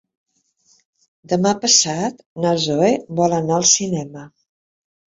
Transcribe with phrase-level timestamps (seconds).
[1.35, 4.31] Demà passat na Zoè vol anar al cinema.